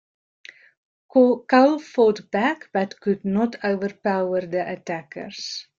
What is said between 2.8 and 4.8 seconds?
could not overpower the